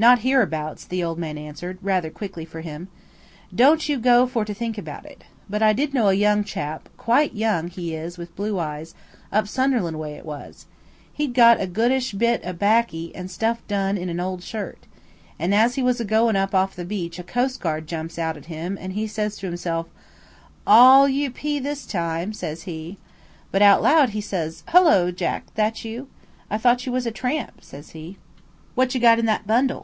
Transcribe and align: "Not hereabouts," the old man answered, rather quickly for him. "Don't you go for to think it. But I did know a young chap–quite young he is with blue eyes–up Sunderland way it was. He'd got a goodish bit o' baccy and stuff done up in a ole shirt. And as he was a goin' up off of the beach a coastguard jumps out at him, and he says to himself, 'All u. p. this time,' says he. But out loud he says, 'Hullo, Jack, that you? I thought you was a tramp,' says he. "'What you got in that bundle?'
"Not 0.00 0.20
hereabouts," 0.20 0.86
the 0.86 1.04
old 1.04 1.18
man 1.18 1.36
answered, 1.36 1.76
rather 1.82 2.08
quickly 2.08 2.46
for 2.46 2.62
him. 2.62 2.88
"Don't 3.54 3.86
you 3.86 3.98
go 3.98 4.26
for 4.26 4.46
to 4.46 4.54
think 4.54 4.78
it. 4.78 5.24
But 5.46 5.62
I 5.62 5.74
did 5.74 5.92
know 5.92 6.08
a 6.08 6.14
young 6.14 6.42
chap–quite 6.42 7.34
young 7.34 7.68
he 7.68 7.94
is 7.94 8.16
with 8.16 8.34
blue 8.34 8.58
eyes–up 8.58 9.46
Sunderland 9.46 9.98
way 9.98 10.14
it 10.14 10.24
was. 10.24 10.64
He'd 11.12 11.34
got 11.34 11.60
a 11.60 11.66
goodish 11.66 12.12
bit 12.12 12.40
o' 12.46 12.54
baccy 12.54 13.14
and 13.14 13.30
stuff 13.30 13.60
done 13.68 13.98
up 13.98 14.02
in 14.02 14.18
a 14.18 14.26
ole 14.26 14.38
shirt. 14.38 14.86
And 15.38 15.54
as 15.54 15.74
he 15.74 15.82
was 15.82 16.00
a 16.00 16.06
goin' 16.06 16.34
up 16.34 16.54
off 16.54 16.70
of 16.70 16.76
the 16.76 16.86
beach 16.86 17.18
a 17.18 17.22
coastguard 17.22 17.86
jumps 17.86 18.18
out 18.18 18.38
at 18.38 18.46
him, 18.46 18.78
and 18.80 18.94
he 18.94 19.06
says 19.06 19.36
to 19.36 19.46
himself, 19.48 19.86
'All 20.66 21.10
u. 21.10 21.30
p. 21.30 21.58
this 21.58 21.84
time,' 21.84 22.32
says 22.32 22.62
he. 22.62 22.96
But 23.52 23.60
out 23.60 23.82
loud 23.82 24.08
he 24.16 24.22
says, 24.22 24.62
'Hullo, 24.72 25.10
Jack, 25.14 25.54
that 25.56 25.84
you? 25.84 26.08
I 26.48 26.56
thought 26.56 26.86
you 26.86 26.92
was 26.92 27.04
a 27.04 27.10
tramp,' 27.10 27.62
says 27.62 27.90
he. 27.90 28.16
"'What 28.74 28.94
you 28.94 29.00
got 29.02 29.18
in 29.18 29.26
that 29.26 29.46
bundle?' 29.46 29.78